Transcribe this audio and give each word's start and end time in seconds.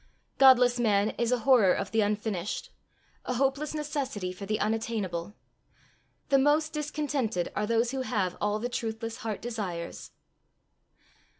Godless 0.39 0.79
man 0.79 1.11
is 1.19 1.31
a 1.31 1.37
horror 1.45 1.73
of 1.73 1.91
the 1.91 2.01
unfinished 2.01 2.71
a 3.23 3.35
hopeless 3.35 3.75
necessity 3.75 4.31
for 4.33 4.47
the 4.47 4.59
unattainable! 4.59 5.35
The 6.29 6.39
most 6.39 6.73
discontented 6.73 7.51
are 7.55 7.67
those 7.67 7.91
who 7.91 8.01
have 8.01 8.35
all 8.41 8.57
the 8.57 8.67
truthless 8.67 9.17
heart 9.17 9.43
desires. 9.43 10.09